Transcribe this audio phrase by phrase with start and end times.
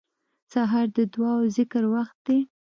[0.51, 2.39] سهار د دعا او ذکر وخت دی.